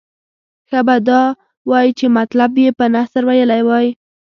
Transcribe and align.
ښه 0.67 0.79
به 0.87 0.95
دا 1.07 1.21
وای 1.69 1.87
چې 1.99 2.05
مطلب 2.17 2.51
یې 2.63 2.69
په 2.77 2.85
نثر 2.95 3.23
ویلی 3.29 3.61
وای. 3.67 3.87